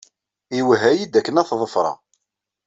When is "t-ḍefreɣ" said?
1.49-1.97